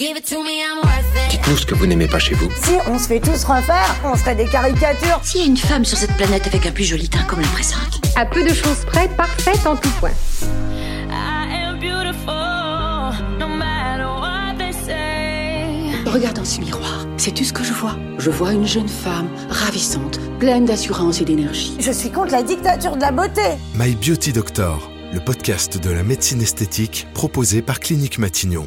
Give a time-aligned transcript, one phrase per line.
[0.00, 2.48] Dites-nous ce que vous n'aimez pas chez vous.
[2.56, 5.20] Si on se fait tous refaire, on serait des caricatures.
[5.22, 7.48] S'il y a une femme sur cette planète avec un plus joli teint comme la
[7.48, 8.00] présente.
[8.16, 10.12] À peu de choses près, parfaite en tout point.
[16.06, 17.06] Regarde dans ce miroir.
[17.18, 21.76] Sais-tu ce que je vois Je vois une jeune femme ravissante, pleine d'assurance et d'énergie.
[21.78, 23.42] Je suis contre la dictature de la beauté.
[23.74, 28.66] My Beauty Doctor, le podcast de la médecine esthétique proposé par Clinique Matignon.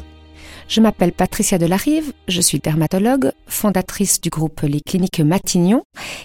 [0.66, 5.82] Je m'appelle Patricia Delarive, je suis dermatologue, fondatrice du groupe Les Cliniques Matignon,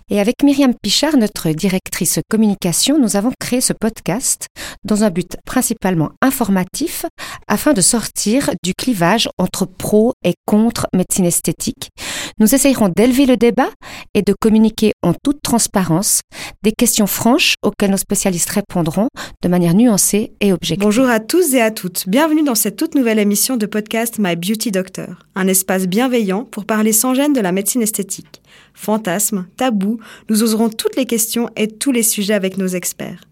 [0.10, 4.48] et avec Myriam Pichard, notre directrice communication, nous avons créé ce podcast
[4.86, 7.06] dans un but principalement informatif
[7.48, 11.90] afin de sortir du clivage entre pro et contre médecine esthétique.
[12.38, 13.70] Nous essayerons d'élever le débat
[14.14, 16.22] et de communiquer en toute transparence
[16.64, 19.08] des questions franches auxquelles nos spécialistes répondront
[19.42, 20.84] de manière nuancée et objective.
[20.84, 22.08] Bonjour à tous et à toutes.
[22.08, 26.66] Bienvenue dans cette toute nouvelle émission de podcast My Beauty Doctor, un espace bienveillant pour
[26.66, 28.42] parler sans gêne de la médecine esthétique.
[28.74, 30.00] Fantasmes, tabous,
[30.30, 33.24] nous oserons toutes les questions et tous les sujets avec nos experts.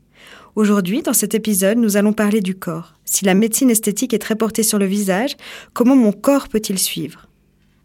[0.56, 2.94] Aujourd'hui, dans cet épisode, nous allons parler du corps.
[3.06, 5.38] Si la médecine esthétique est très portée sur le visage,
[5.74, 7.27] comment mon corps peut-il suivre?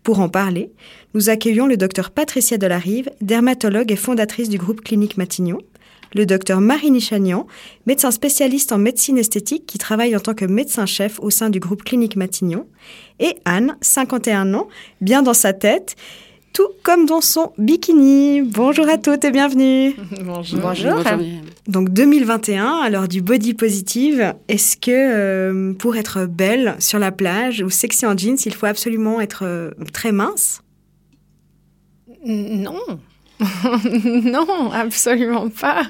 [0.02, 0.72] Pour en parler,
[1.14, 5.58] nous accueillons le docteur Patricia Delarive, dermatologue et fondatrice du groupe Clinique Matignon,
[6.14, 7.46] le docteur Marie Chagnan,
[7.86, 11.84] médecin spécialiste en médecine esthétique qui travaille en tant que médecin-chef au sein du groupe
[11.84, 12.66] Clinique Matignon,
[13.20, 14.66] et Anne, 51 ans,
[15.00, 15.94] bien dans sa tête,
[16.52, 18.42] tout comme dans son bikini.
[18.42, 19.94] Bonjour à toutes et bienvenue.
[20.24, 20.60] Bonjour.
[20.60, 21.02] Bonjour.
[21.68, 27.12] Donc 2021, à l'heure du body positive, est-ce que euh, pour être belle sur la
[27.12, 30.62] plage ou sexy en jeans, il faut absolument être euh, très mince?
[32.24, 32.78] Non.
[34.04, 35.82] non, absolument pas.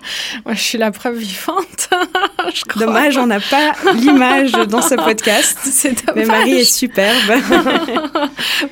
[0.45, 1.91] Moi, je suis la preuve vivante.
[2.77, 5.59] Dommage, on n'a pas l'image dans ce podcast.
[5.63, 7.41] C'est Mais Marie est superbe.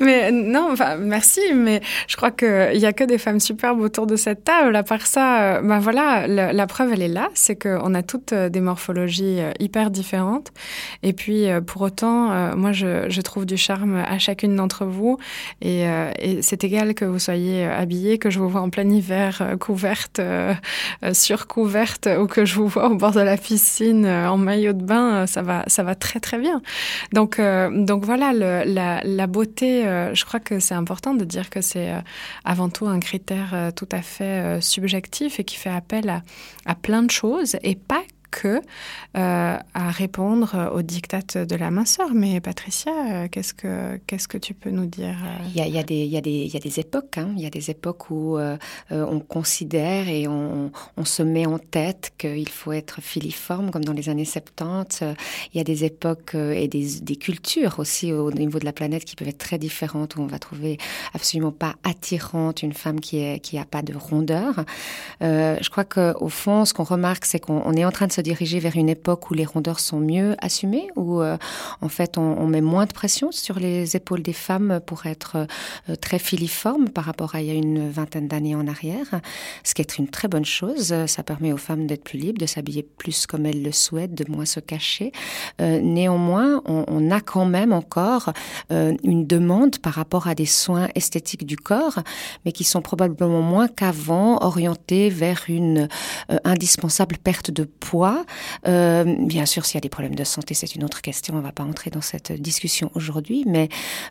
[0.00, 1.40] mais non, enfin, merci.
[1.54, 4.74] Mais je crois qu'il n'y a que des femmes superbes autour de cette table.
[4.74, 7.28] À part ça, ben voilà, la, la preuve, elle est là.
[7.34, 10.52] C'est qu'on a toutes euh, des morphologies euh, hyper différentes.
[11.02, 15.18] Et puis, pour autant, moi, je, je trouve du charme à chacune d'entre vous.
[15.60, 15.82] Et,
[16.18, 19.56] et c'est égal que vous soyez habillée, que je vous vois en plein hiver, euh,
[19.56, 20.54] couverte, euh,
[21.04, 24.82] euh, surcouverte, ou que je vous vois au bord de la piscine en maillot de
[24.82, 26.62] bain, ça va, ça va très très bien.
[27.12, 29.82] Donc, donc voilà, la, la, beauté,
[30.12, 31.92] je crois que c'est important de dire que c'est
[32.44, 36.22] avant tout un critère tout à fait subjectif et qui fait appel à,
[36.66, 38.60] à plein de choses et pas que
[39.16, 42.10] euh, à répondre aux dictates de la minceur.
[42.14, 45.44] Mais Patricia, euh, qu'est-ce que qu'est-ce que tu peux nous dire euh?
[45.54, 47.18] il y, a, des, y y a des époques.
[47.18, 47.34] Hein.
[47.36, 48.38] Y a des époques où
[48.90, 53.92] on considère et on, on, se met en tête qu'il faut être filiforme, comme dans
[53.92, 55.02] les années 70.
[55.52, 59.04] Il y a des époques et des, des, cultures aussi au niveau de la planète
[59.04, 60.78] qui peuvent être très différentes, où on va trouver
[61.14, 64.64] absolument pas attirante une femme qui est qui a pas de rondeur.
[65.20, 68.60] je crois qu'au fond, ce qu'on remarque, c'est qu'on est en train de se diriger
[68.60, 71.36] vers une époque où les rondeurs sont mieux assumées, où euh,
[71.80, 75.46] en fait on, met moins de pression sur les épaules des femmes pour être
[75.88, 79.20] euh, très filiformes par rapport à il y a une vingtaine d'années en arrière,
[79.64, 80.94] ce qui est une très bonne chose.
[81.06, 84.30] Ça permet aux femmes d'être plus libres, de s'habiller plus comme elles le souhaitent, de
[84.30, 85.12] moins se cacher.
[85.60, 88.32] Euh, néanmoins, on, a quand même encore
[88.70, 91.98] une demande par rapport à des soins esthétiques du corps,
[92.44, 95.88] mais qui sont probablement moins qu'avant orientés vers une
[96.44, 98.09] indispensable perte de poids.
[98.66, 101.34] Euh, bien sûr, s'il y a des problèmes de santé, c'est une autre question.
[101.34, 103.68] On ne va pas entrer dans cette discussion aujourd'hui, mais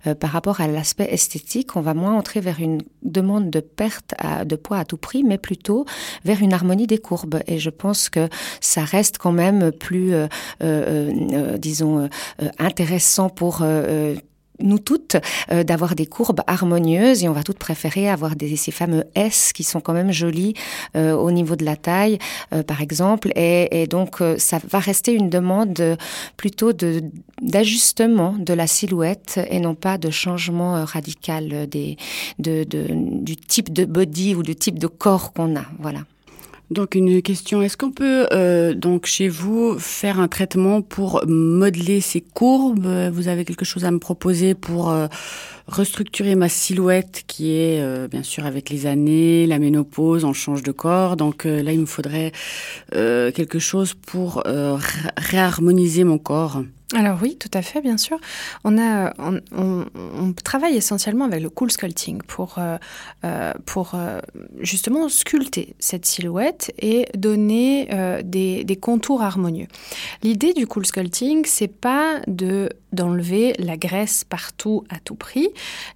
[0.07, 4.13] euh, par rapport à l'aspect esthétique, on va moins entrer vers une demande de perte
[4.45, 5.85] de poids à tout prix, mais plutôt
[6.25, 7.39] vers une harmonie des courbes.
[7.47, 8.27] Et je pense que
[8.61, 12.09] ça reste quand même plus, euh disons,
[12.57, 13.63] intéressant pour
[14.61, 15.17] nous toutes
[15.51, 19.53] euh, d'avoir des courbes harmonieuses et on va toutes préférer avoir des ces fameux S
[19.53, 20.53] qui sont quand même jolis
[20.95, 22.19] euh, au niveau de la taille
[22.53, 23.31] euh, par exemple.
[23.35, 25.97] Et, et donc euh, ça va rester une demande
[26.37, 27.03] plutôt de
[27.41, 31.97] d'ajustement de la silhouette et non pas de changement euh, radical des
[32.39, 35.65] de, de du type de body ou du type de corps qu'on a.
[35.79, 36.01] Voilà
[36.71, 41.99] donc une question, est-ce qu'on peut euh, donc chez vous faire un traitement pour modeler
[42.01, 42.87] ces courbes?
[43.11, 45.07] Vous avez quelque chose à me proposer pour euh,
[45.67, 50.63] restructurer ma silhouette qui est euh, bien sûr avec les années, la ménopause, on change
[50.63, 51.15] de corps.
[51.15, 52.31] Donc euh, là, il me faudrait
[52.93, 54.77] euh, quelque chose pour euh,
[55.17, 56.63] réharmoniser mon corps.
[56.95, 58.17] Alors oui, tout à fait, bien sûr.
[58.63, 62.55] On, travaille essentiellement avec le cool sculpting pour,
[63.23, 64.19] euh, pour euh,
[64.59, 69.67] justement sculpter cette silhouette et donner euh, des, des contours harmonieux.
[70.23, 75.49] L'idée du cool sculpting, c'est pas de d'enlever la graisse partout à tout prix.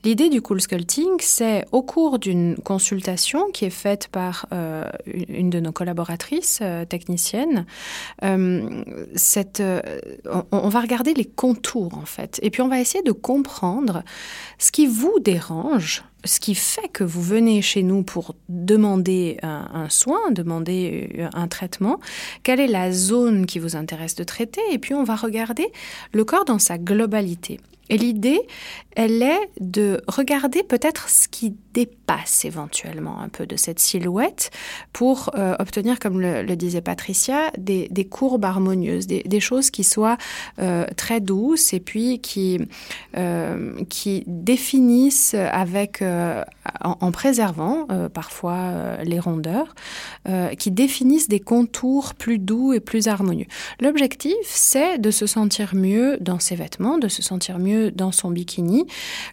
[0.03, 4.89] L'idée du cool sculpting, c'est au cours d'une consultation qui est faite par euh,
[5.27, 7.65] une de nos collaboratrices euh, techniciennes,
[8.23, 8.83] euh,
[10.25, 14.03] on, on, va regarder les contours en fait, et puis on va essayer de comprendre
[14.57, 19.89] ce qui vous dérange ce qui fait que vous venez chez nous pour demander un,
[19.89, 21.99] soin, demander euh, un traitement,
[22.43, 25.67] quelle est la zone qui vous intéresse de traiter, et puis on va regarder
[26.11, 27.59] le corps dans sa globalité.
[27.89, 28.41] Et l'idée,
[28.95, 34.51] elle est de regarder peut-être ce qui dépasse éventuellement un peu de cette silhouette
[34.93, 40.17] pour euh, obtenir, comme le, disait Patricia, des, courbes harmonieuses, des, choses qui soient
[40.59, 42.59] euh, très douces et puis qui,
[43.17, 43.73] euh,
[44.27, 46.03] définissent avec,
[46.81, 49.75] en, préservant parfois les rondeurs,
[50.57, 53.45] qui définissent des contours plus doux et plus harmonieux.
[53.79, 58.31] L'objectif, c'est de se sentir mieux dans ses vêtements, de se sentir mieux dans son
[58.31, 58.85] bikini.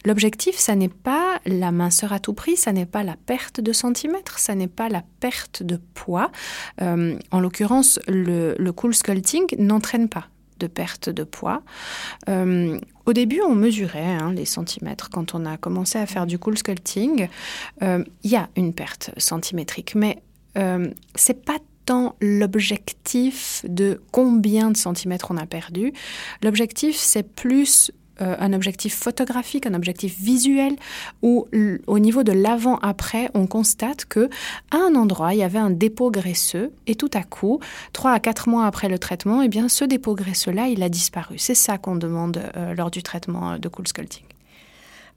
[0.05, 3.73] L'objectif, ça n'est pas la minceur à tout prix, ça n'est pas la perte de
[3.73, 6.31] centimètres, ça n'est pas la perte de poids.
[6.81, 10.27] Euh, en l'occurrence, le, cool sculpting n'entraîne pas
[10.59, 11.63] de perte de poids.
[12.29, 15.09] Euh, au début, on mesurait hein, les centimètres.
[15.09, 17.27] Quand on a commencé à faire du cool sculpting,
[17.81, 20.21] euh, il y a une perte centimétrique, mais
[21.15, 25.93] c'est pas tant l'objectif de combien de centimètres on a perdu.
[26.43, 27.91] L'objectif, c'est plus
[28.21, 30.75] euh, un objectif photographique, un objectif visuel,
[31.21, 31.47] où
[31.87, 34.29] au niveau de l'avant-après, on constate que
[34.71, 37.59] à un endroit, il y avait un dépôt graisseux, et tout à coup,
[37.93, 41.37] trois à quatre mois après le traitement, eh bien, ce dépôt graisseux-là, il a disparu.
[41.37, 44.30] C'est ça qu'on demande euh, lors du traitement de Cool Sculpting.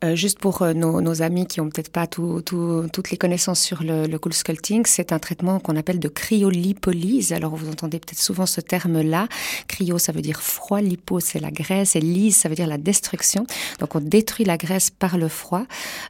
[0.02, 4.17] Euh, juste pour euh, nos, amis qui ont peut-être pas toutes les connaissances sur le,
[4.19, 7.32] cool sculpting, c'est un traitement qu'on appelle de cryolipolyse.
[7.32, 9.29] Alors vous entendez peut-être souvent ce terme-là.
[9.69, 12.79] Cryo, ça veut dire froid, lipo, c'est la graisse, et lyse, ça veut dire la
[12.79, 13.46] destruction.
[13.79, 15.64] Donc on détruit la graisse par le froid.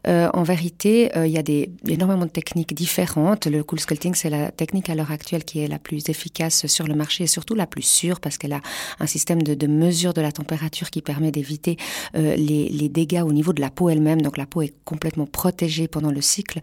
[0.06, 3.46] Euh, en vérité, il y a des, énormément de techniques différentes.
[3.46, 6.86] Le cool sculpting, c'est la technique à l'heure actuelle qui est la plus efficace sur
[6.86, 8.60] le marché et surtout la plus sûre parce qu'elle a
[9.00, 11.76] un système de, mesure de la température qui permet d'éviter
[12.14, 15.88] les, les dégâts au niveau de la peau elle-même, donc la peau est complètement protégée
[15.88, 16.60] pendant le cycle.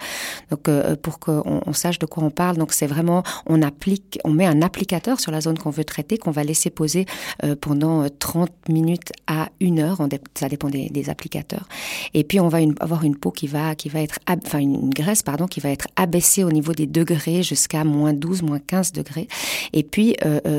[0.49, 4.19] Donc euh, pour qu'on on sache de quoi on parle, donc c'est vraiment on applique,
[4.23, 7.05] on met un applicateur sur la zone qu'on veut traiter qu'on va laisser poser
[7.43, 11.67] euh, pendant 30 euh, minutes à une heure, ça dépend des, applicateurs.
[12.13, 15.23] Et puis on va avoir une peau qui va qui va être enfin une graisse
[15.23, 19.27] pardon qui va être abaissée au niveau des degrés jusqu'à moins 12, moins 15 degrés.
[19.73, 20.15] Et puis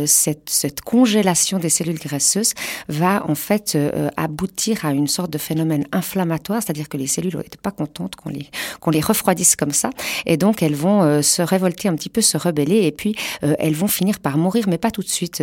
[0.06, 2.54] cette congélation des cellules graisseuses
[2.88, 3.78] va en fait
[4.16, 8.30] aboutir à une sorte de phénomène inflammatoire c'est-à-dire que les cellules n'étaient pas contentes qu'on
[8.90, 9.90] les, refroidisse comme ça,
[10.26, 13.54] et donc elles vont euh, se révolter un petit peu, se rebeller, et puis euh,
[13.58, 15.42] elles vont finir par mourir, mais pas tout de suite,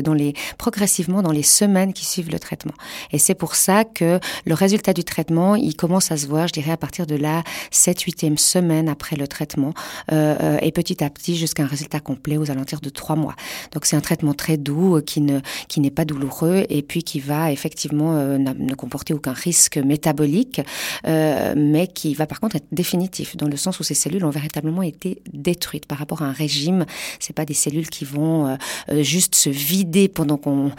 [0.58, 2.74] progressivement dans les semaines qui suivent le traitement.
[3.12, 6.54] Et c'est pour ça que le résultat du traitement, il commence à se voir, je
[6.54, 9.74] dirais, à partir de la 7-8e semaine après le traitement,
[10.12, 13.36] euh, et petit à petit jusqu'à un résultat complet aux alentours de 3 mois.
[13.72, 18.14] Donc c'est un traitement très doux, qui n'est pas douloureux, et puis qui va effectivement
[18.14, 20.62] ne comporter aucun risque métabolique.
[21.08, 24.30] Euh, mais qui va par contre être définitif dans le sens où ces cellules ont
[24.30, 26.86] véritablement été détruites par rapport à un régime.
[27.20, 28.56] C'est pas des cellules qui vont euh,
[28.92, 30.72] euh, juste se vider pendant qu'on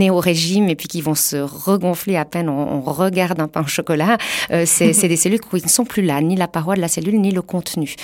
[0.00, 3.62] est au régime et puis qui vont se regonfler à peine on, regarde un pain
[3.62, 4.16] au chocolat.
[4.64, 7.32] c'est des cellules qui ne sont plus là, ni la paroi de la cellule ni
[7.32, 7.94] le contenu.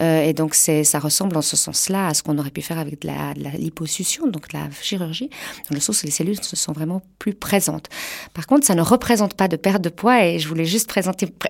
[0.00, 3.06] et donc ça ressemble en ce sens-là à ce qu'on aurait pu faire avec de
[3.06, 5.30] la, de donc la chirurgie,
[5.70, 7.88] dans le sens où les cellules ne sont vraiment plus présentes.
[8.34, 10.88] Par contre, ça ne représente pas de perte de poids et je voulais juste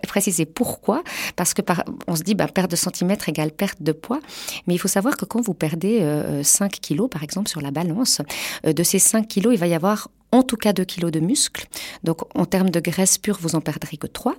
[0.08, 1.02] préciser pourquoi.
[1.37, 1.62] Parce que
[2.06, 4.20] on se dit, bah, perte de centimètres égale perte de poids.
[4.66, 6.00] Mais il faut savoir que quand vous perdez
[6.42, 8.20] 5 euh, kilos, par exemple, sur la balance,
[8.66, 11.21] euh, de ces 5 kilos, il va y avoir en tout cas 2 kilos de
[11.21, 11.67] muscles.
[12.03, 14.35] Donc en termes de graisse pure, vous en perdrez que 3.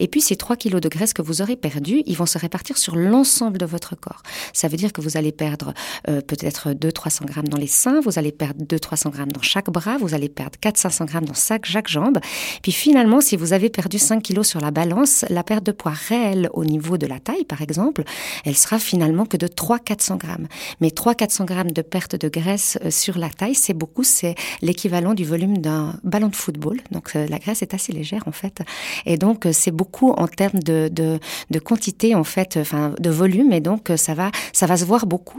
[0.00, 2.76] Et puis ces 3 kilos de graisse que vous aurez perdus, ils vont se répartir
[2.76, 4.22] sur l'ensemble de votre corps.
[4.52, 5.72] Ça veut dire que vous allez perdre
[6.08, 9.96] euh, peut-être 200-300 grammes dans les seins, vous allez perdre 200-300 grammes dans chaque bras,
[9.98, 12.18] vous allez perdre 400-500 grammes dans chaque, jambe.
[12.62, 15.94] Puis finalement, si vous avez perdu 5 kilos sur la balance, la perte de poids
[16.08, 18.02] réelle au niveau de la taille, par exemple,
[18.44, 20.48] elle sera finalement que de 300-400 grammes.
[20.80, 25.14] Mais 300-400 grammes de perte de graisse euh, sur la taille, c'est beaucoup, c'est l'équivalent
[25.14, 26.78] du volume volume d'un ballon de football.
[26.90, 28.62] Donc euh, la graisse est assez légère en fait.
[29.04, 31.18] Et donc euh, c'est beaucoup en termes de, de,
[31.50, 33.52] de, quantité en fait, enfin de volume.
[33.52, 35.38] Et donc euh, ça va, ça va se voir beaucoup.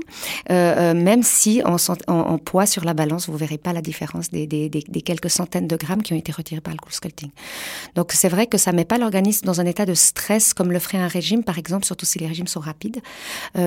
[0.52, 1.78] Euh, même si en,
[2.08, 5.32] en, poids sur la balance, vous verrez pas la différence des, des, des, des, quelques
[5.32, 7.32] centaines de grammes qui ont été retirés par le cool sculpting.
[7.96, 10.80] Donc c'est vrai que ça met pas l'organisme dans un état de stress comme le
[10.80, 13.00] ferait un régime par exemple, surtout si les régimes sont rapides,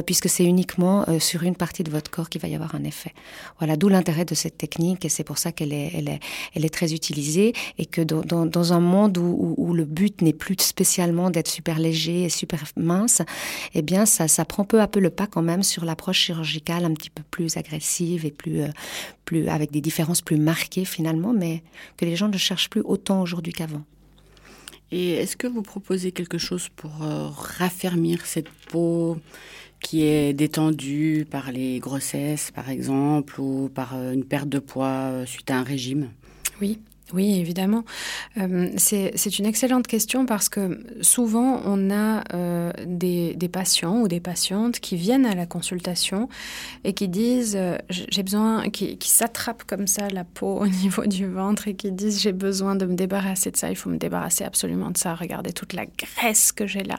[0.07, 3.13] puisque c'est uniquement sur une partie de votre corps qu'il va y avoir un effet.
[3.59, 6.20] Voilà, d'où l'intérêt de cette technique et c'est pour ça qu'elle est, elle est,
[6.55, 11.31] elle est très utilisée et que dans, un monde où, le but n'est plus spécialement
[11.31, 13.23] d'être super léger et super mince,
[13.75, 16.95] eh bien, ça, prend peu à peu le pas quand même sur l'approche chirurgicale un
[16.95, 18.69] petit peu plus agressive et plus, euh,
[19.25, 21.63] plus avec des différences plus marquées finalement, mais
[21.97, 23.85] que les gens ne cherchent plus autant aujourd'hui qu'avant.
[24.93, 29.19] Et est-ce que vous proposez quelque chose pour euh, raffermir cette peau
[29.81, 34.87] qui est détendue par les grossesses, par exemple, ou par euh, une perte de poids
[34.87, 36.11] euh, suite à un régime
[36.61, 36.79] Oui.
[37.13, 37.85] Oui, évidemment.
[38.39, 44.09] Euh, c'est une excellente question parce que souvent, on a euh, des, des, patients ou
[44.09, 46.29] des patientes qui viennent à la consultation
[46.85, 51.05] et qui disent, euh, j'ai besoin, qui, qui s'attrapent comme ça la peau au niveau
[51.07, 53.99] du ventre et qui disent, j'ai besoin de me débarrasser de ça, il faut me
[53.99, 56.99] débarrasser absolument de ça, regardez toute la graisse que j'ai là.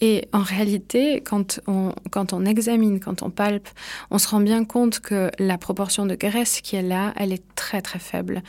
[0.00, 3.68] Et en réalité, quand on, quand on examine, quand on palpe,
[4.10, 7.42] on se rend bien compte que la proportion de graisse qui est là, elle est
[7.54, 8.42] très très faible.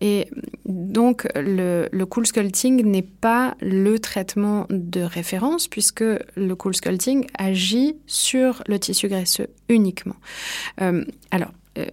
[0.00, 0.19] Et
[0.64, 7.96] donc, le, cool sculpting n'est pas le traitement de référence puisque le cool sculpting agit
[8.06, 10.16] sur le tissu graisseux uniquement.
[10.80, 11.86] Euh, alors, euh,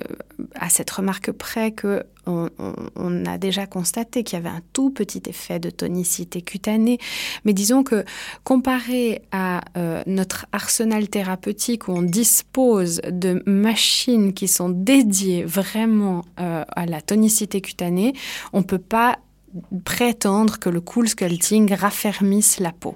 [0.55, 5.21] à cette remarque près que on, a déjà constaté qu'il y avait un tout petit
[5.27, 6.97] effet de tonicité cutanée,
[7.45, 8.03] mais disons que
[8.43, 16.25] comparé à euh, notre arsenal thérapeutique où on dispose de machines qui sont dédiées vraiment
[16.39, 18.13] euh, à la tonicité cutanée,
[18.51, 19.19] on peut pas
[19.83, 22.95] prétendre que le cool sculpting raffermisse la peau.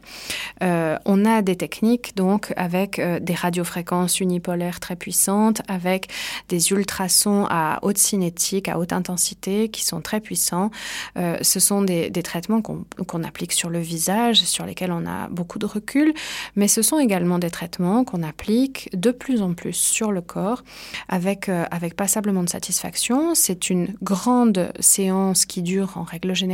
[0.64, 6.10] Euh, on a des techniques donc avec euh, des radiofréquences unipolaires très puissantes, avec
[6.50, 10.72] des ultrasons à haute cinétique, à haute intensité qui sont très puissants.
[11.18, 15.58] Euh, ce sont des, traitements qu'on applique sur le visage, sur lesquels on a beaucoup
[15.58, 16.14] de recul,
[16.56, 20.64] mais ce sont également des traitements qu'on applique de plus en plus sur le corps
[21.10, 23.34] avec, avec passablement de satisfaction.
[23.34, 26.51] C'est une grande séance qui dure en règle générale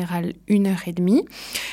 [0.47, 1.25] une heure et demie,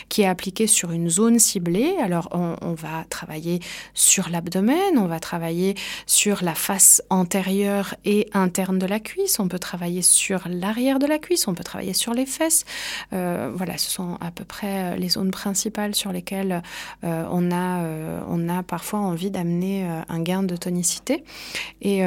[0.09, 1.95] qui est appliquée sur une zone ciblée.
[2.03, 3.61] Alors on, va travailler
[3.95, 5.75] sur l'abdomen, on va travailler
[6.07, 11.07] sur la face antérieure et interne de la cuisse, on peut travailler sur l'arrière de
[11.07, 12.65] la cuisse, on peut travailler sur les fesses.
[13.13, 16.63] Euh, voilà, ce sont à peu près les zones principales sur lesquelles
[17.05, 21.25] euh, on, a, euh, on a parfois envie d'amener un gain de tonicité.
[21.81, 22.03] Et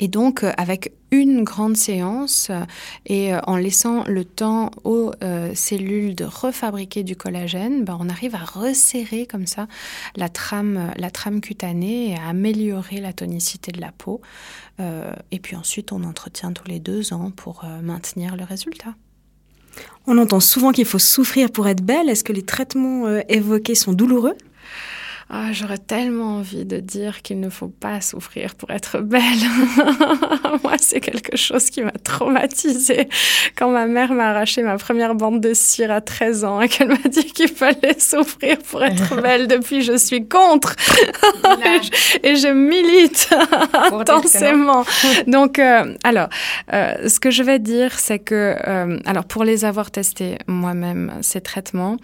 [0.00, 2.64] et donc, euh, avec une grande séance euh,
[3.06, 5.12] et euh, en laissant le temps aux
[5.54, 9.68] cellules de refabriquer du collagène, ben, on arrive à resserrer comme ça
[10.16, 14.20] la trame, la trame cutanée et à améliorer la tonicité de la peau.
[14.78, 18.94] et puis ensuite, on entretient tous les deux ans pour maintenir le résultat.
[20.06, 22.08] On entend souvent qu'il faut souffrir pour être belle.
[22.08, 24.36] Est-ce que les traitements évoqués sont douloureux?
[25.30, 29.22] Ah, j'aurais tellement envie de dire qu'il ne faut pas souffrir pour être belle.
[30.62, 33.08] Moi, c'est quelque chose qui m'a traumatisée
[33.56, 36.88] quand ma mère m'a arraché ma première bande de cire à 13 ans et qu'elle
[36.88, 39.46] m'a dit qu'il fallait souffrir pour être belle.
[39.48, 40.76] Depuis, je suis contre
[42.22, 43.30] et je milite
[43.72, 44.84] intensément.
[45.26, 46.28] Donc, euh, alors,
[46.72, 51.14] euh, ce que je vais dire, c'est que, euh, alors, pour les avoir testés moi-même,
[51.22, 51.96] ces traitements,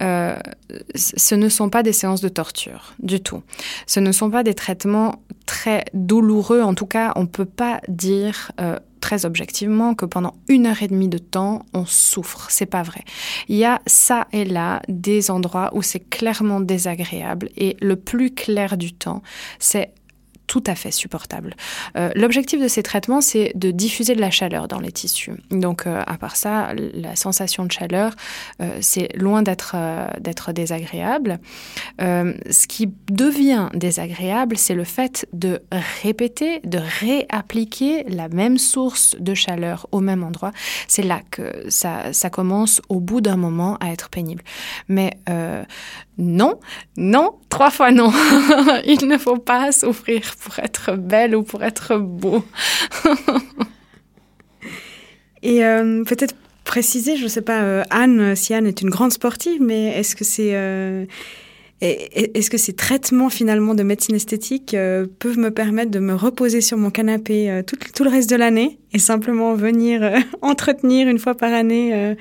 [0.00, 2.55] ce ne sont pas des séances de torture
[2.98, 3.42] du tout.
[3.86, 6.62] Ce ne sont pas des traitements très douloureux.
[6.62, 10.82] En tout cas, on ne peut pas dire euh, très objectivement que pendant une heure
[10.82, 12.48] et demie de temps, on souffre.
[12.50, 13.02] C'est pas vrai.
[13.48, 18.34] Il y a ça et là des endroits où c'est clairement désagréable et le plus
[18.34, 19.22] clair du temps,
[19.58, 19.92] c'est
[20.46, 21.54] tout à fait supportable.
[21.96, 25.32] Euh, l'objectif de ces traitements, c'est de diffuser de la chaleur dans les tissus.
[25.50, 28.12] Donc, euh, à part ça, la sensation de chaleur,
[28.60, 29.76] euh, c'est loin d'être
[30.52, 31.38] désagréable.
[31.98, 35.60] ce qui devient désagréable, c'est le fait de
[36.02, 40.52] répéter, de réappliquer la même source de chaleur au même endroit.
[40.88, 44.42] C'est là que ça commence, au bout d'un moment, à être pénible.
[44.88, 45.18] Mais
[46.18, 46.58] non,
[46.96, 48.10] non, trois fois non.
[48.86, 52.44] Il ne faut pas souffrir pour être belle ou pour être beau.
[55.46, 59.12] Et euh, peut-être préciser, je ne sais pas, euh, Anne, si Anne est une grande
[59.12, 60.54] sportive, mais est-ce que c'est...
[60.54, 61.06] Euh,
[61.82, 64.74] est-ce que ces traitements finalement de médecine esthétique
[65.18, 68.98] peuvent me permettre de me reposer sur mon canapé tout, le reste de l'année et
[68.98, 72.16] simplement venir entretenir une fois par année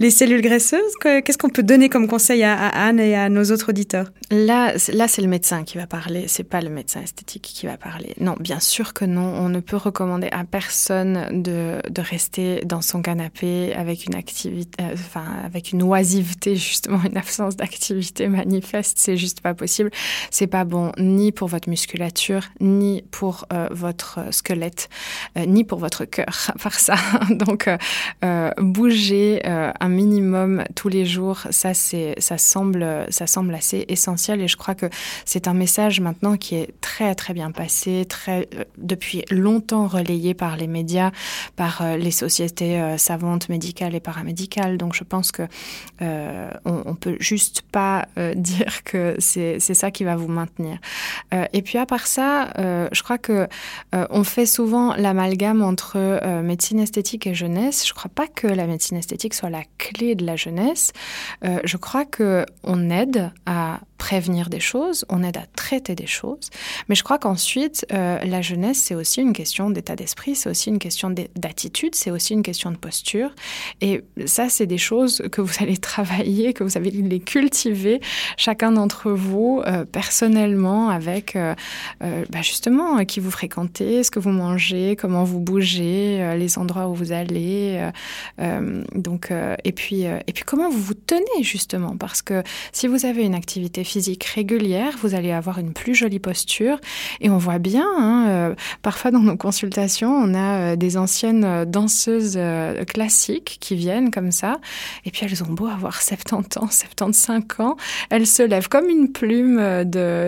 [0.00, 0.92] les cellules graisseuses?
[1.00, 4.10] Qu'est-ce qu'on peut donner comme conseil à, Anne et à nos autres auditeurs?
[4.30, 7.76] Là, là c'est le médecin qui va parler, c'est pas le médecin esthétique qui va
[7.76, 8.12] parler.
[8.18, 9.22] Non, bien sûr que non.
[9.22, 14.82] On ne peut recommander à personne de, de rester dans son canapé avec une activité,
[14.82, 19.90] euh, enfin avec une oisiveté justement, une absence d'activité manifeste c'est juste pas possible.
[20.32, 24.88] C'est pas bon ni pour votre musculature, ni pour euh, votre squelette,
[25.38, 26.96] euh, ni pour votre cœur, à part ça.
[27.30, 27.70] Donc,
[28.58, 34.15] bouger un minimum tous les jours, ça, c'est, ça semble, ça semble assez essentiel.
[34.40, 34.86] Et je crois que
[35.24, 40.56] c'est un message maintenant qui est très, très bien passé, très, depuis longtemps relayé par
[40.56, 41.10] les médias,
[41.56, 44.78] par les sociétés savantes, médicales et paramédicales.
[44.78, 45.42] Donc, je pense que
[46.00, 50.78] on, on peut juste pas dire que c'est, ça qui va vous maintenir.
[51.52, 53.46] et puis à part ça, je crois que
[53.92, 57.86] on fait souvent l'amalgame entre euh, médecine esthétique et jeunesse.
[57.86, 60.92] Je crois pas que la médecine esthétique soit la clé de la jeunesse.
[61.44, 66.06] Euh, je crois que on aide à prévenir des choses, on aide à traiter des
[66.06, 66.48] choses.
[66.88, 70.68] Mais je crois qu'ensuite, euh, la jeunesse, c'est aussi une question d'état d'esprit, c'est aussi
[70.68, 73.34] une question d'attitude, c'est aussi une question de posture.
[73.80, 78.00] Et ça, c'est des choses que vous allez travailler, que vous allez les cultiver,
[78.36, 81.56] chacun d'entre vous, euh, personnellement, avec euh,
[82.00, 86.94] bah justement qui vous fréquentez, ce que vous mangez, comment vous bougez, les endroits où
[86.94, 87.90] vous allez.
[88.94, 89.32] donc,
[89.64, 91.96] et, puis, et puis comment vous vous tenez, justement.
[91.96, 93.95] Parce que si vous avez une activité physique
[94.34, 96.78] régulière, vous allez avoir une plus jolie posture.
[97.20, 101.44] Et on voit bien, hein, euh, parfois dans nos consultations, on a euh, des anciennes
[101.44, 102.38] euh, danseuses
[102.86, 104.58] classiques qui viennent comme ça.
[105.04, 107.76] Et puis elles ont beau avoir 70 ans, 75 ans,
[108.10, 109.84] elles se lèvent comme une plume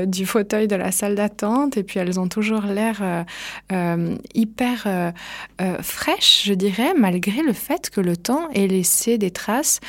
[0.07, 1.77] du fauteuil de la salle d'attente.
[1.77, 3.25] Et puis elles ont toujours l'air
[4.35, 5.13] hyper
[5.83, 9.81] fraîches, je dirais, malgré le fait que le temps ait laissé des traces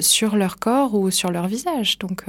[0.00, 1.98] sur leur corps ou sur leur visage.
[1.98, 2.24] Donc,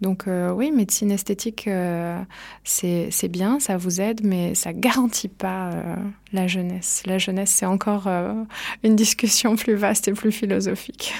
[0.00, 2.18] donc euh, oui, médecine esthétique, euh,
[2.64, 5.96] c'est bien, ça vous aide, mais ça garantit pas euh,
[6.32, 7.02] la jeunesse.
[7.06, 8.08] La jeunesse, c'est encore
[8.82, 11.14] une discussion plus vaste et plus philosophique.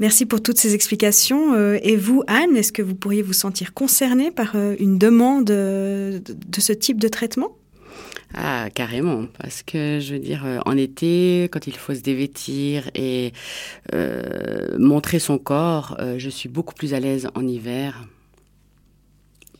[0.00, 1.56] Merci pour toutes ces explications.
[1.76, 6.22] Et vous, Anne, est-ce que vous pourriez vous sentir concernée par une demande de
[6.56, 7.56] ce type de traitement?
[8.34, 12.90] Ah, carrément, parce que je veux dire, euh, en été, quand il faut se dévêtir
[12.94, 13.32] et
[13.94, 18.04] euh, montrer son corps, euh, je suis beaucoup plus à l'aise en hiver.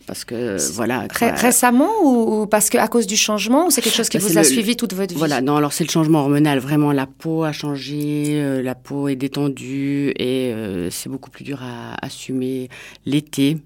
[0.07, 1.07] Parce que voilà.
[1.11, 4.39] récemment ou parce que à cause du changement ou c'est quelque chose qui bah, vous
[4.39, 5.19] a suivi toute votre vie?
[5.19, 6.61] Voilà, non, alors c'est le changement hormonal.
[6.61, 10.55] Vraiment, la peau a changé, la peau est détendue et
[10.91, 12.71] c'est beaucoup plus dur à assumer
[13.05, 13.59] l'été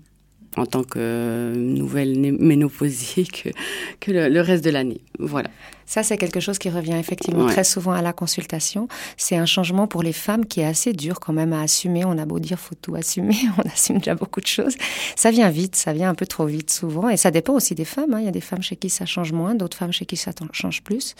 [0.57, 3.51] en tant que nouvelle ménopausée que,
[4.01, 5.01] que le reste de l'année.
[5.19, 5.51] Voilà.
[5.87, 8.88] Ça, c'est quelque chose qui revient effectivement très souvent à la consultation.
[9.16, 12.05] C'est un changement pour les femmes qui est assez dur quand même à assumer.
[12.05, 14.75] On a beau dire faut tout assumer, on assume déjà beaucoup de choses.
[15.16, 17.09] Ça vient vite, ça vient un peu trop vite souvent.
[17.09, 18.14] Et ça dépend aussi des femmes.
[18.14, 18.21] Hein.
[18.21, 20.33] Il y a des femmes chez qui ça change moins, d'autres femmes chez qui ça
[20.53, 21.14] change plus.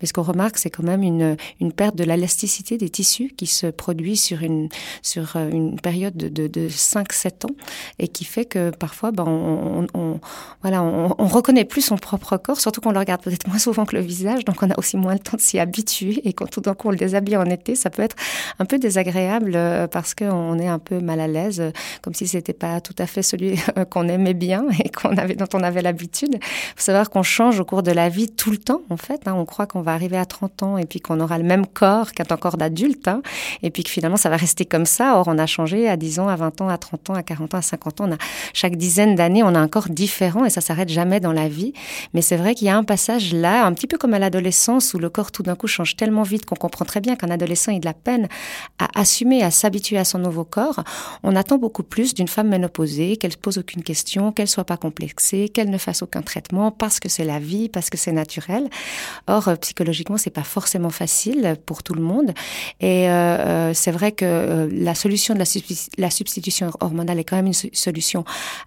[0.00, 3.46] Mais ce qu'on remarque, c'est quand même une, une perte de l'élasticité des tissus qui
[3.46, 4.68] se produit sur une,
[5.02, 7.56] sur euh, une période de, de, de 5-7 ans
[7.98, 10.20] et qui fait que parfois, ben, on, on,
[10.62, 13.84] voilà, on, on reconnaît plus son propre corps, surtout qu'on le regarde peut-être moins souvent
[13.84, 14.01] que le
[14.44, 16.20] donc on a aussi moins le temps de s'y habituer.
[16.24, 18.16] Et quand tout d'un coup on le déshabille en été, ça peut être
[18.58, 21.70] un peu désagréable euh, parce qu'on est un peu mal à l'aise, euh,
[22.02, 25.34] comme si c'était pas tout à fait celui euh, qu'on aimait bien et qu'on avait,
[25.34, 26.34] dont on avait l'habitude.
[26.34, 29.26] Il faut savoir qu'on change au cours de la vie tout le temps, en fait.
[29.26, 29.34] Hein.
[29.36, 32.12] On croit qu'on va arriver à 30 ans et puis qu'on aura le même corps
[32.12, 33.22] qu'un corps d'adulte, hein.
[33.62, 35.18] et puis que finalement ça va rester comme ça.
[35.18, 37.54] Or, on a changé à 10 ans, à 20 ans, à 30 ans, à 40
[37.54, 38.08] ans, à 50 ans.
[38.10, 38.16] On
[38.54, 41.72] chaque dizaine d'années, on a un corps différent et ça s'arrête jamais dans la vie.
[42.14, 44.94] Mais c'est vrai qu'il y a un passage là, un petit peu comme à l'adolescence
[44.94, 47.74] où le corps tout d'un coup change tellement vite qu'on comprend très bien qu'un adolescent
[47.74, 48.28] a de la peine
[48.78, 50.82] à assumer, à s'habituer à son nouveau corps,
[51.22, 54.76] on attend beaucoup plus d'une femme ménopausée, qu'elle ne pose aucune question, qu'elle soit pas
[54.76, 58.68] complexée, qu'elle ne fasse aucun traitement parce que c'est la vie, parce que c'est naturel.
[59.26, 62.32] Or, euh, psychologiquement, c'est pas forcément facile pour tout le monde.
[62.80, 65.42] Et euh, euh c'est vrai que la solution de
[65.98, 68.24] la, substitution hormonale est quand même une solution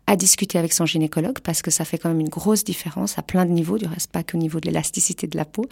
[0.08, 3.22] à discuter avec son gynécologue parce que ça fait quand même une grosse différence à
[3.22, 5.66] plein de niveaux, du reste pas qu'au niveau de l'élasticité de la peau.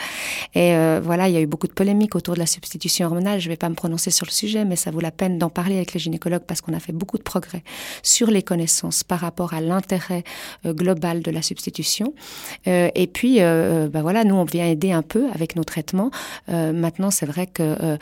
[0.56, 3.40] Et euh, voilà, il y a eu beaucoup de polémiques autour de la substitution hormonale.
[3.40, 5.50] Je ne vais pas me prononcer sur le sujet, mais ça vaut la peine d'en
[5.50, 7.64] parler avec les gynécologues parce qu'on a fait beaucoup de progrès
[8.02, 10.24] sur les connaissances par rapport à l'intérêt
[10.66, 12.14] euh, global de la substitution.
[12.68, 16.12] Euh, et puis, ben voilà, nous, on vient aider un peu avec nos traitements.
[16.48, 17.98] maintenant, c'est vrai qu'il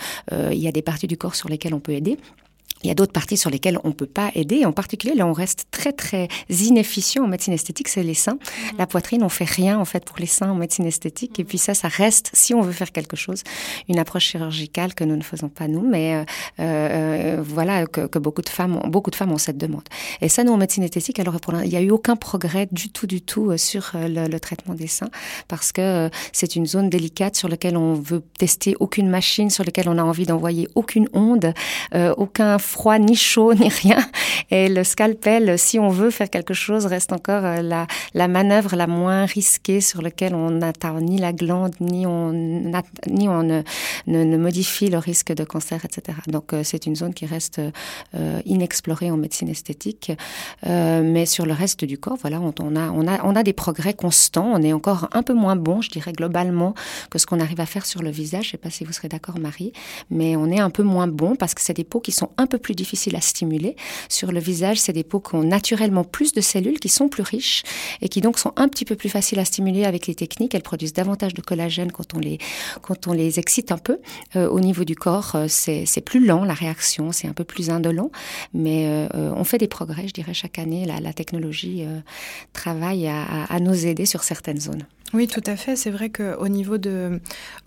[0.52, 2.18] y a des parties du corps sur lesquelles on peut aider.
[2.84, 4.66] Il y a d'autres parties sur lesquelles on peut pas aider.
[4.66, 8.34] En particulier, là, on reste très, très inefficient en médecine esthétique, c'est les seins.
[8.34, 8.78] Mhm.
[8.78, 11.40] La poitrine, on fait rien, en fait, pour les seins en médecine esthétique.
[11.40, 13.44] Et puis ça, ça reste, si on veut faire quelque chose,
[13.90, 16.24] une approche chirurgicale que nous ne faisons pas nous, mais euh,
[16.60, 19.84] euh, voilà, que, que, beaucoup de femmes ont, beaucoup de femmes ont cette demande.
[20.22, 23.08] Et ça, nous, en médecine esthétique, alors, il n'y a eu aucun progrès du tout,
[23.08, 25.10] du tout euh, sur euh, le, le traitement des seins,
[25.48, 29.64] parce que euh, c'est une zone délicate sur laquelle on veut tester aucune machine, sur
[29.64, 31.54] laquelle on a envie d'envoyer aucune onde,
[32.18, 34.00] aucun froid, ni chaud, ni rien.
[34.50, 38.76] Et le scalpel, si on veut faire quelque chose, reste encore euh, la, la manœuvre
[38.76, 44.38] la moins risquée sur laquelle on n'atteint ni la glande, ni on, ni on ne,
[44.38, 46.18] modifie le risque de cancer, etc.
[46.28, 47.62] Donc euh, c'est une zone qui reste
[48.16, 50.12] euh, inexplorée en médecine esthétique.
[50.66, 53.54] mais sur le reste du corps, voilà, on, on, a, on, a, on a des
[53.54, 54.50] progrès constants.
[54.54, 56.74] On est encore un peu moins bon, je dirais globalement,
[57.10, 58.44] que ce qu'on arrive à faire sur le visage.
[58.44, 59.74] Je ne sais pas si vous serez d'accord, Marie,
[60.10, 62.48] mais on est un peu moins bon parce que c'est des peaux qui sont un
[62.48, 63.76] peu plus difficiles à stimuler.
[64.08, 67.24] Sur le visage, c'est des peaux qui ont naturellement plus de cellules, qui sont plus
[67.24, 67.64] riches
[68.02, 70.56] et qui donc sont un petit peu plus faciles à stimuler avec les techniques.
[70.56, 72.38] Elles produisent davantage de collagène quand on les,
[72.82, 74.00] quand on les excite un peu.
[74.36, 77.70] Euh, au niveau du corps, euh, c'est plus lent la réaction, c'est un peu plus
[77.70, 78.12] indolent,
[78.54, 80.86] mais euh, on fait des progrès, je dirais, chaque année.
[80.86, 81.86] La, technologie
[82.54, 84.86] travaille à, à nous aider sur certaines zones.
[85.14, 85.76] Oui, tout à fait.
[85.76, 86.78] C'est vrai qu'au niveau,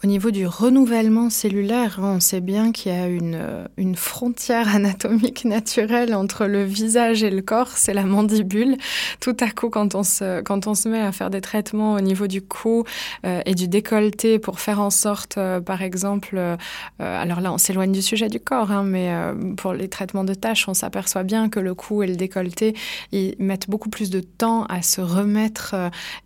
[0.03, 6.15] niveau du renouvellement cellulaire, on sait bien qu'il y a une, une frontière anatomique naturelle
[6.15, 8.77] entre le visage et le corps, c'est la mandibule.
[9.21, 12.01] Tout à coup, quand on, se, quand on se met à faire des traitements au
[12.01, 12.85] niveau du cou
[13.25, 16.57] euh, et du décolleté pour faire en sorte, euh, par exemple, euh,
[16.99, 19.11] alors là, on s'éloigne du sujet du corps, hein, mais
[19.57, 22.75] pour les traitements de tâches, on s'aperçoit bien que le cou et le décolleté,
[23.13, 25.75] ils mettent beaucoup plus de temps à se remettre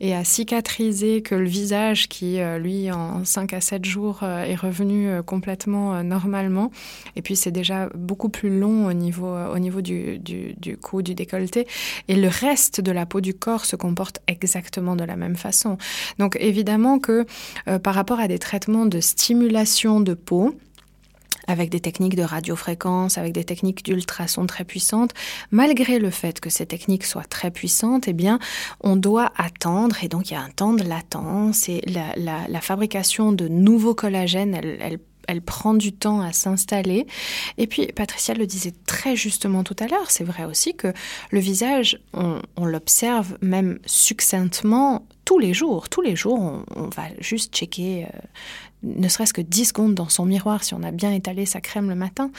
[0.00, 5.22] et à cicatriser que le visage qui, lui, en 5 à 7 jours, est revenu
[5.24, 6.70] complètement normalement.
[7.16, 11.02] Et puis, c'est déjà beaucoup plus long au niveau, au niveau du, du, du cou,
[11.02, 11.66] du décolleté.
[12.06, 15.78] Et le reste de la peau du corps se comporte exactement de la même façon.
[16.18, 17.26] Donc, évidemment que
[17.82, 20.54] par rapport à des traitements de stimulation de peau,
[21.46, 25.12] avec des techniques de radiofréquence, avec des techniques d'ultrasons très puissantes,
[25.50, 28.38] malgré le fait que ces techniques soient très puissantes, eh bien,
[28.80, 32.46] on doit attendre, et donc il y a un temps de latence, et la, la,
[32.48, 34.98] la fabrication de nouveaux collagènes, elle, elle
[35.28, 37.06] elle prend du temps à s'installer.
[37.58, 40.92] Et puis, Patricia le disait très justement tout à l'heure, c'est vrai aussi que
[41.30, 45.88] le visage, on, l'observe même succinctement tous les jours.
[45.88, 48.18] Tous les jours, on, va juste checker euh,
[48.82, 51.88] ne serait-ce que 10 secondes dans son miroir si on a bien étalé sa crème
[51.88, 52.30] le matin.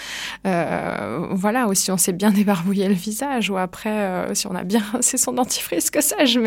[0.48, 4.56] Euh, voilà, ou si on s'est bien débarbouillé le visage, ou après, euh, si on
[4.56, 6.40] a bien c'est son dentifrice, que sais-je.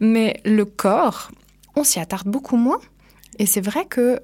[0.00, 1.30] Mais, le corps,
[1.76, 2.80] on s'y attarde beaucoup moins.
[3.38, 4.20] Et c'est vrai que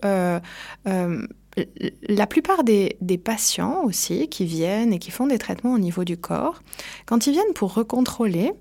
[2.03, 6.17] la plupart des, patients aussi qui viennent et qui font des traitements au niveau du
[6.17, 6.63] corps,
[7.07, 8.53] quand ils viennent pour recontrôler,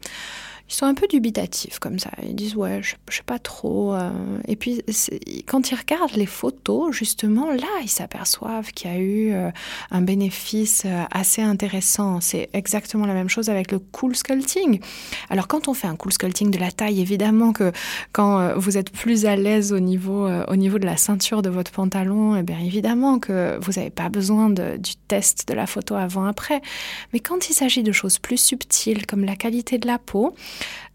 [0.69, 2.09] ils sont un peu dubitatifs comme ça.
[2.23, 3.93] Ils disent ouais, je, je sais pas trop.
[3.93, 4.11] Euh.
[4.47, 4.81] Et puis
[5.45, 9.51] quand ils regardent les photos, justement, là, ils s'aperçoivent qu'il y a eu euh,
[9.91, 12.21] un bénéfice euh, assez intéressant.
[12.21, 14.79] C'est exactement la même chose avec le cool sculpting.
[15.29, 17.71] Alors quand on fait un cool sculpting de la taille, évidemment que
[18.13, 21.71] quand vous êtes plus à l'aise au niveau au niveau de la ceinture de votre
[21.71, 26.61] pantalon, eh bien évidemment que vous n'avez pas besoin du test de la photo avant-après.
[27.11, 30.33] Mais quand il s'agit de choses plus subtiles comme la qualité de la peau,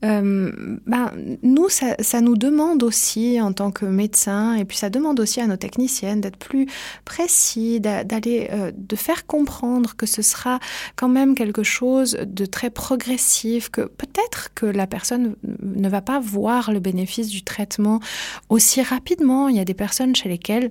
[0.05, 0.53] euh,
[0.87, 5.41] ben, nous, ça, nous demande aussi, en tant que médecin, et puis ça demande aussi
[5.41, 6.67] à nos techniciennes d'être plus
[7.05, 10.61] précis, d'aller, euh, de faire comprendre que ce sera
[10.95, 16.21] quand même quelque chose de très progressif, que peut-être que la personne ne va pas
[16.21, 18.01] voir le bénéfice du traitement
[18.49, 19.49] aussi rapidement.
[19.49, 20.71] Il y a des personnes chez lesquelles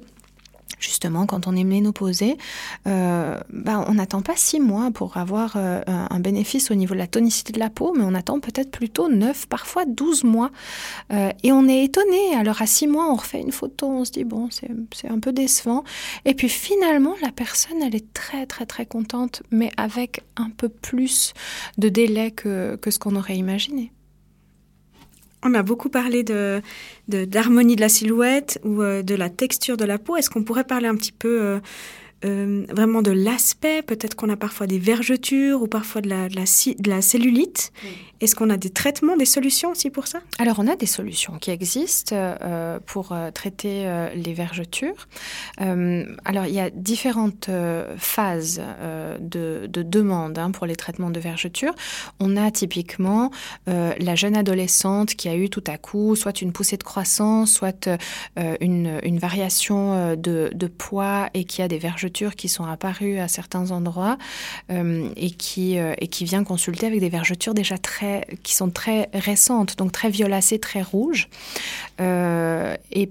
[0.80, 2.38] justement, quand on est ménopausé,
[2.88, 6.99] euh, ben, on n'attend pas six mois pour avoir euh, un bénéfice au niveau de
[6.99, 10.51] la tonicité de la peau, mais on attend peut-être plutôt neuf, parfois douze mois.
[11.12, 12.36] Euh, et on est étonné.
[12.36, 15.32] Alors à six mois, on refait une photo, on se dit, bon, c'est un peu
[15.32, 15.84] décevant.
[16.25, 20.69] Et puis finalement, la personne, elle est très, très, très contente, mais avec un peu
[20.69, 21.34] plus
[21.77, 23.91] de délai que, que ce qu'on aurait imaginé.
[25.43, 26.62] On a beaucoup parlé de,
[27.08, 30.17] d'harmonie de, la silhouette ou euh, de la texture de la peau.
[30.17, 31.60] Est-ce qu'on pourrait parler un petit peu
[32.25, 36.36] euh, vraiment de l'aspect Peut-être qu'on a parfois des vergetures ou parfois de la, de
[36.36, 37.71] la, de la cellulite.
[38.19, 40.19] Est-ce qu'on a des traitements, des solutions aussi pour ça?
[40.39, 45.08] Alors, on a des solutions qui existent euh, pour euh, traiter euh, les vergetures.
[45.60, 47.49] alors, il y a différentes
[47.97, 48.62] phases
[49.19, 51.73] de, de, demande hein, pour les traitements de vergetures.
[52.19, 53.32] On a typiquement
[53.67, 57.89] la jeune adolescente qui a eu tout à coup soit une poussée de croissance, soit
[58.62, 63.28] une, une, variation de, de, poids et qui a des vergetures qui sont apparues à
[63.28, 64.17] certains endroits
[64.70, 69.78] et, qui, et qui vient consulter avec des vergetures déjà très qui sont très récentes,
[69.78, 71.30] donc très violacées, très rouges.
[72.00, 73.10] Euh, et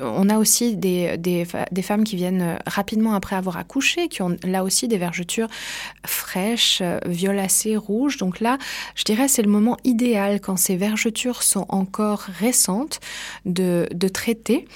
[0.00, 4.64] on a aussi des, des, femmes qui viennent rapidement après avoir accouché, qui ont là
[4.64, 5.48] aussi des vergetures
[6.04, 8.16] fraîches, violacées, rouges.
[8.16, 8.58] Donc là,
[8.94, 13.00] je dirais c'est le moment idéal quand ces vergetures sont encore récentes
[13.44, 14.66] de, de traiter,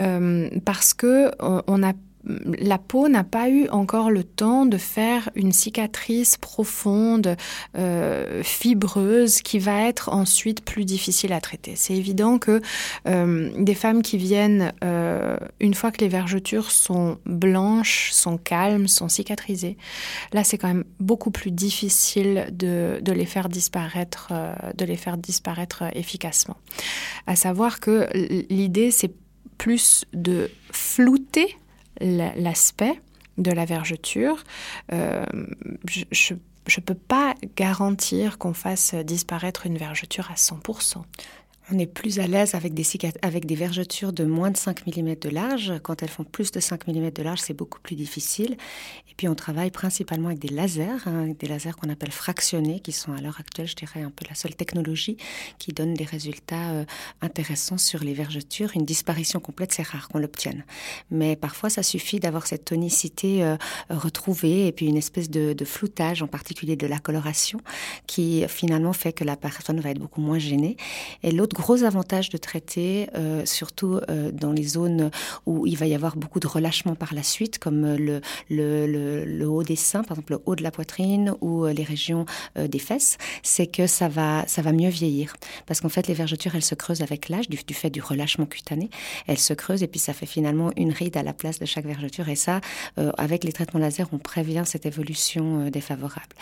[0.00, 1.92] euh, parce que on a
[2.26, 7.36] la peau n'a pas eu encore le temps de faire une cicatrice profonde,
[7.76, 11.74] euh, fibreuse, qui va être ensuite plus difficile à traiter.
[11.76, 12.60] C'est évident que
[13.06, 18.88] euh, des femmes qui viennent, euh, une fois que les vergetures sont blanches, sont calmes,
[18.88, 19.76] sont cicatrisées,
[20.32, 24.32] là c'est quand même beaucoup plus difficile de, de les faire disparaître,
[24.76, 26.56] de les faire disparaître efficacement.
[27.26, 28.08] À savoir que
[28.50, 29.12] l'idée c'est
[29.58, 31.56] plus de flouter
[32.00, 33.00] l'aspect
[33.38, 34.44] de la vergeture.
[34.92, 35.24] Euh,
[35.86, 41.02] je ne peux pas garantir qu'on fasse disparaître une vergeture à 100%.
[41.72, 42.84] On est plus à l'aise avec des,
[43.22, 45.72] avec des vergetures de moins de 5 mm de large.
[45.82, 48.58] Quand elles font plus de 5 mm de large, c'est beaucoup plus difficile.
[49.10, 52.92] Et puis on travaille principalement avec des lasers, hein, des lasers qu'on appelle fractionnés, qui
[52.92, 55.16] sont à l'heure actuelle, je dirais, un peu la seule technologie
[55.58, 56.84] qui donne des résultats euh,
[57.22, 58.72] intéressants sur les vergetures.
[58.74, 60.64] Une disparition complète, c'est rare qu'on l'obtienne.
[61.10, 63.56] Mais parfois, ça suffit d'avoir cette tonicité euh,
[63.88, 67.58] retrouvée et puis une espèce de, de floutage, en particulier de la coloration,
[68.06, 70.76] qui finalement fait que la personne va être beaucoup moins gênée.
[71.22, 75.10] Et l'autre gros avantage de traiter, euh, surtout euh, dans les zones
[75.46, 79.48] où il va y avoir beaucoup de relâchement par la suite, comme le, le, le,
[79.48, 82.78] haut des seins, par exemple le haut de la poitrine ou euh, les régions des
[82.78, 85.34] fesses, c'est que ça va, ça va mieux vieillir.
[85.66, 88.46] Parce qu'en fait, les vergetures, elles se creusent avec l'âge, du, du, fait du relâchement
[88.46, 88.90] cutané.
[89.26, 91.86] Elles se creusent et puis ça fait finalement une ride à la place de chaque
[91.86, 92.28] vergeture.
[92.28, 92.60] Et ça,
[93.16, 96.34] avec les traitements laser, on prévient cette évolution défavorable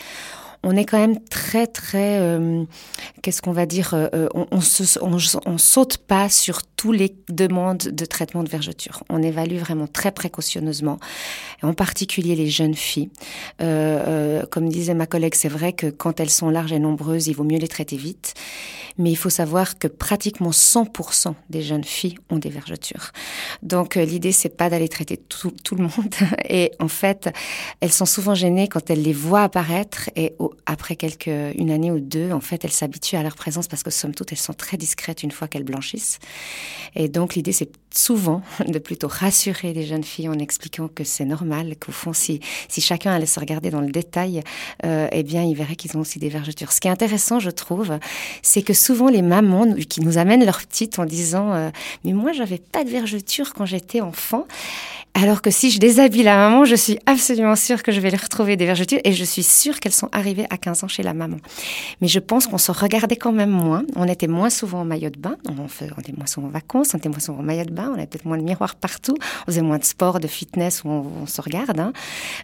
[0.63, 2.65] on est quand même très très euh,
[3.21, 8.43] qu'est-ce qu'on va dire euh, euh, on, saute pas sur tous les demandes de traitement
[8.43, 9.03] de vergeture.
[9.09, 10.99] On évalue vraiment très précautionneusement,
[11.63, 13.11] en particulier les jeunes filles.
[13.59, 17.45] comme disait ma collègue, c'est vrai que quand elles sont larges et nombreuses, il vaut
[17.45, 18.35] mieux les traiter vite.
[18.99, 23.13] Mais il faut savoir que pratiquement 100% des jeunes filles ont des vergetures.
[23.63, 26.15] Donc l'idée c'est pas d'aller traiter tout, le monde.
[26.49, 27.31] Et en fait,
[27.81, 30.35] elles sont souvent gênées quand elles les voient apparaître et
[30.67, 33.91] après quelques, une année ou deux, en fait, elles s'habituent à leur présence parce que
[33.91, 36.19] somme toute, elles sont très discrètes une fois qu'elles blanchissent.
[36.95, 41.25] Et donc, l'idée, c'est souvent de plutôt rassurer les jeunes filles en expliquant que c'est
[41.25, 44.43] normal, qu'au fond, si, si chacun allait se regarder dans le détail,
[44.85, 46.73] euh, eh bien, ils verraient qu'ils ont aussi des vergetures.
[46.73, 47.99] Ce qui est intéressant, je trouve,
[48.43, 51.71] c'est que souvent les mamans qui nous amènent leurs petites en disant euh,
[52.05, 54.47] Mais moi, j'avais pas de vergeture quand j'étais enfant.
[55.15, 58.17] Alors que si je déshabille la maman, je suis absolument sûre que je vais les
[58.17, 61.13] retrouver des vergetures et je suis sûre qu'elles sont arrivées à 15 ans chez la
[61.13, 61.37] maman.
[62.01, 63.85] Mais je pense qu'on se regardait quand même moins.
[63.95, 65.37] On était moins souvent en maillot de bain.
[65.49, 65.67] On,
[66.01, 66.95] était moins souvent en vacances.
[66.95, 67.82] On était moins souvent en maillot de bain.
[67.91, 69.17] On avait peut-être moins de miroirs partout.
[69.43, 71.81] On faisait moins de sport, de fitness où on, se regarde.
[71.81, 71.93] Hein.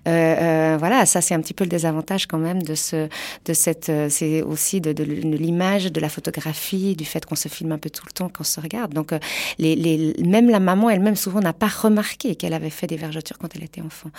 [0.07, 3.09] Euh, euh, voilà, ça c'est un petit peu le désavantage quand même de ce,
[3.44, 7.72] de cette, euh, c'est aussi de, l'image, de la photographie, du fait qu'on se filme
[7.72, 8.94] un peu tout le temps quand on se regarde.
[8.94, 9.12] Donc
[9.59, 13.55] les, même la maman elle-même souvent n'a pas remarqué qu'elle avait fait des vergetures quand
[13.57, 14.11] elle était enfant.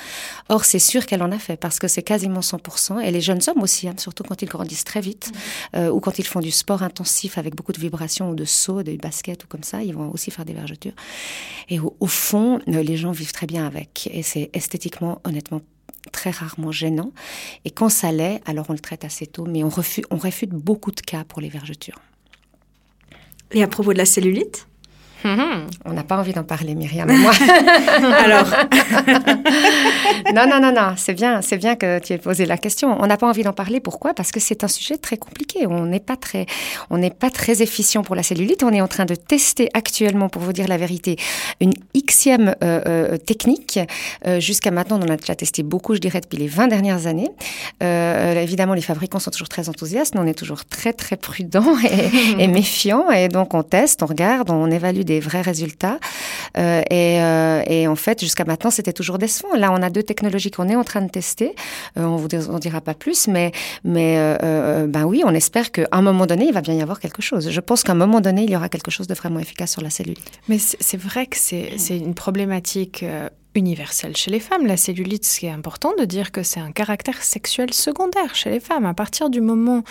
[0.49, 3.01] Or, c'est sûr qu'elle en a fait parce que c'est quasiment 100%.
[3.01, 5.77] Et les jeunes hommes aussi, hein, surtout quand ils grandissent très vite mmh.
[5.77, 8.83] euh, ou quand ils font du sport intensif avec beaucoup de vibrations ou de sauts,
[8.83, 10.93] de basket ou comme ça, ils vont aussi faire des vergetures.
[11.69, 14.09] Et au, fond, euh, les gens vivent très bien avec.
[14.11, 15.61] Et c'est esthétiquement, honnêtement,
[16.11, 17.11] très rarement gênant.
[17.65, 19.69] Et quand ça l'est, alors on le traite assez tôt, mais on
[20.09, 21.99] on réfute beaucoup de cas pour les vergetures.
[23.51, 24.67] Et à propos de la cellulite?
[25.23, 25.67] Mhm.
[25.85, 27.31] On n'a pas envie d'en parler, Myriam moi.
[28.23, 28.47] Alors
[30.33, 30.93] Non, non, non, non.
[30.95, 32.95] C'est bien, c'est bien que tu aies posé la question.
[32.99, 33.79] On n'a pas envie d'en parler.
[33.79, 34.13] Pourquoi?
[34.13, 35.67] Parce que c'est un sujet très compliqué.
[35.67, 36.45] On n'est pas très,
[36.89, 38.63] on n'est pas très efficient pour la cellulite.
[38.63, 41.17] On est en train de tester actuellement, pour vous dire la vérité,
[41.59, 43.79] une xème euh, euh, technique.
[44.25, 47.07] Euh, jusqu'à maintenant, on en a déjà testé beaucoup, je dirais, depuis les 20 dernières
[47.07, 47.29] années.
[47.81, 52.39] évidemment, les fabricants sont toujours très enthousiastes, mais on est toujours très, très prudents et,
[52.43, 53.09] et méfiants.
[53.11, 55.97] Et donc, on teste, on regarde, on évalue des vrais résultats.
[56.57, 59.55] Euh, euh, et, en fait, jusqu'à maintenant, c'était toujours décevant.
[59.55, 61.55] Là, on a deux technologies qu'on est en train de tester.
[61.97, 63.51] Euh, on vous en dira pas plus, mais,
[63.83, 64.09] mais
[64.87, 67.49] ben oui, on espère qu'à un moment donné, il va bien y avoir quelque chose.
[67.49, 69.81] Je pense qu'à un moment donné, il y aura quelque chose de vraiment efficace sur
[69.81, 70.31] la cellulite.
[70.47, 73.03] Mais c'est vrai que c'est une problématique
[73.59, 74.65] universelle chez les femmes.
[74.65, 78.49] La cellulite, ce qui est important de dire que c'est un caractère sexuel secondaire chez
[78.49, 78.85] les femmes.
[78.85, 79.83] À partir du moment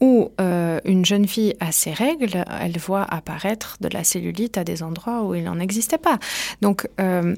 [0.00, 4.64] où euh, une jeune fille a ses règles, elle voit apparaître de la cellulite à
[4.64, 6.18] des endroits où il n'en existait pas.
[6.60, 7.34] Donc, euh,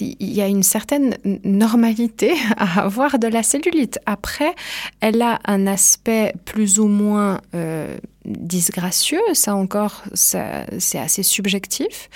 [0.00, 3.98] il y a une certaine normalité à avoir de la cellulite.
[4.06, 4.54] Après,
[5.00, 9.20] elle a un aspect plus ou moins euh, disgracieux.
[9.32, 12.10] Ça encore, c'est assez subjectif.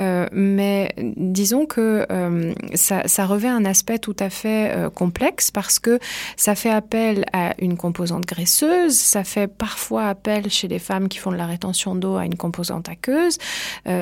[0.00, 5.78] Euh, mais disons que euh, ça, ça, revêt un aspect tout à fait complexe parce
[5.78, 5.98] que
[6.36, 11.18] ça fait appel à une composante graisseuse, ça fait parfois appel chez les femmes qui
[11.18, 13.36] font de la rétention d'eau à une composante aqueuse,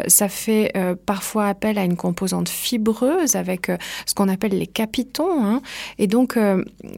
[0.06, 0.72] ça fait
[1.06, 3.70] parfois appel à une composante fibreuse avec
[4.06, 5.44] ce qu'on appelle les capitons.
[5.44, 5.62] Hein.
[5.98, 6.38] Et donc,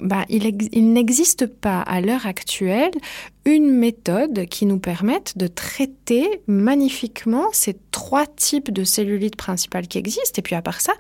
[0.03, 2.93] bah, il, il n'existe pas à l'heure actuelle
[3.45, 9.99] une méthode qui nous permette de traiter magnifiquement ces trois types de cellulites principales qui
[9.99, 10.39] existent.
[10.39, 10.93] Et puis à part ça,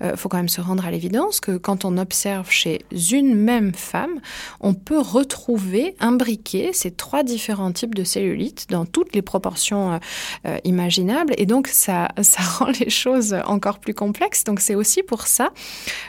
[0.00, 3.34] il euh, faut quand même se rendre à l'évidence que quand on observe chez une
[3.34, 4.20] même femme,
[4.60, 9.98] on peut retrouver imbriquer ces trois différents types de cellulites dans toutes les proportions euh,
[10.46, 11.34] euh, imaginables.
[11.36, 14.44] Et donc ça, ça rend les choses encore plus complexes.
[14.44, 15.50] Donc c'est aussi pour ça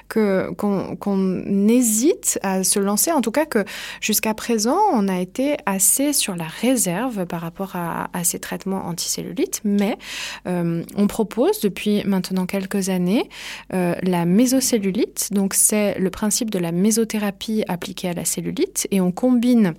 [0.07, 3.11] que qu'on hésite à se lancer.
[3.11, 3.65] En tout cas que
[4.01, 9.61] jusqu'à présent, on a été assez sur la réserve par rapport à, ces traitements anticellulites,
[9.63, 9.97] mais
[10.47, 13.29] euh, on propose depuis maintenant quelques années
[13.73, 15.29] euh, la mésocellulite.
[15.31, 19.73] Donc c'est le principe de la mésothérapie appliquée à la cellulite et on combine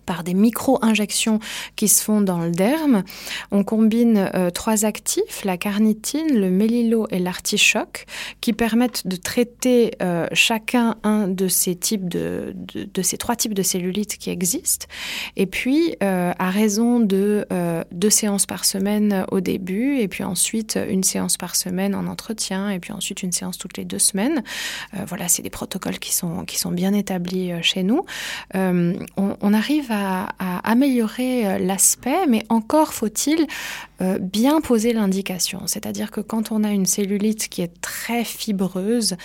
[0.00, 1.38] par des micro-injections
[1.76, 3.04] qui se font dans le derme.
[3.50, 8.06] On combine euh, trois actifs, la carnitine, le mélilo et l'artichoc,
[8.40, 12.54] qui permettent de traiter euh, chacun un de ces types de,
[13.02, 14.86] ces trois types de cellulites qui existent.
[15.36, 17.46] Et puis, euh, à raison de
[17.92, 22.70] deux séances par semaine au début, et puis ensuite une séance par semaine en entretien,
[22.70, 24.42] et puis ensuite une séance toutes les deux semaines.
[25.06, 28.04] voilà, c'est des protocoles qui sont, qui sont bien établis chez nous.
[28.54, 30.28] On arrive à,
[30.64, 33.46] améliorer euh, l'aspect, mais encore faut-il
[34.00, 35.62] euh, bien poser l'indication.
[35.66, 39.16] C'est-à-dire que quand on a une cellulite qui est très fibreuse,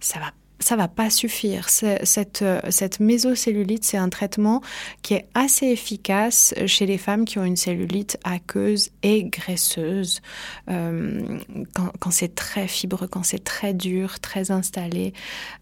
[0.00, 0.26] ça va
[0.60, 1.68] ça va pas suffire.
[1.68, 4.62] Cette, euh, cette mésocellulite, c'est un traitement
[5.02, 10.22] qui est assez efficace chez les femmes qui ont une cellulite aqueuse et graisseuse.
[10.66, 15.12] quand, quand c'est très fibreux, quand c'est très dur, très installé,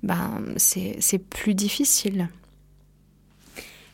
[0.05, 2.29] ben, c'est plus difficile.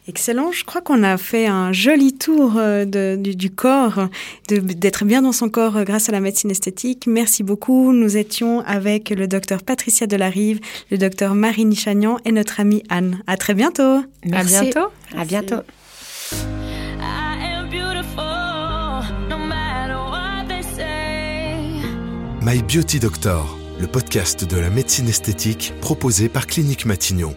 [0.08, 0.52] Excellent.
[0.52, 4.08] Je crois qu'on a fait un joli tour euh, du, corps,
[4.48, 7.06] d'être bien dans son corps euh, grâce à la médecine esthétique.
[7.06, 7.92] Merci beaucoup.
[7.92, 13.22] Nous étions avec le docteur Patricia Delarive, le docteur Marie Chagnan et notre amie Anne.
[13.26, 14.02] À très bientôt.
[14.32, 14.88] À bientôt.
[15.14, 15.56] À bientôt.
[22.40, 27.36] My Beauty Doctor, le podcast de la médecine esthétique proposé par Clinique Matignon.